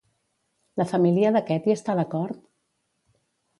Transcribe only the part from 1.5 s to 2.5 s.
hi està d'acord?